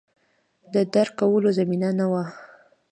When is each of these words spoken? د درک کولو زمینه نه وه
د 0.73 0.75
درک 0.93 1.13
کولو 1.21 1.49
زمینه 1.57 1.89
نه 1.99 2.05
وه 2.11 2.23